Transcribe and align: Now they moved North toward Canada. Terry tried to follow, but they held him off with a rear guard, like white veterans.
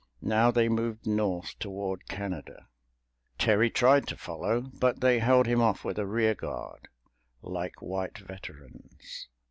Now 0.23 0.49
they 0.49 0.67
moved 0.67 1.05
North 1.05 1.59
toward 1.59 2.07
Canada. 2.09 2.65
Terry 3.37 3.69
tried 3.69 4.07
to 4.07 4.17
follow, 4.17 4.61
but 4.61 4.99
they 4.99 5.19
held 5.19 5.45
him 5.45 5.61
off 5.61 5.85
with 5.85 5.99
a 5.99 6.07
rear 6.07 6.33
guard, 6.33 6.87
like 7.43 7.83
white 7.83 8.17
veterans. 8.17 9.27